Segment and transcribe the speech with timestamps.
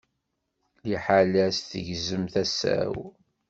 [0.89, 2.95] Liḥala-s, tegzem tasa-w.